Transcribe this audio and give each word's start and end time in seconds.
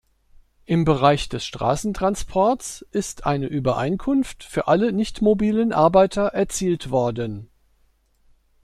Im 0.65 0.83
Bereich 0.83 1.29
des 1.29 1.45
Straßentransports 1.45 2.81
ist 2.89 3.27
eine 3.27 3.45
Übereinkunft 3.45 4.43
für 4.43 4.67
alle 4.67 4.91
nicht-mobilen 4.93 5.71
Arbeiter 5.73 6.29
erzielt 6.29 6.89
worden. 6.89 7.51